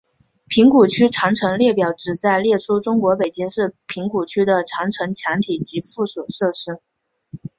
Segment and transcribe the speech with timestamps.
[0.47, 6.79] 平谷区长城列表旨在列出中国北京市平谷区的长城墙体及附属设施。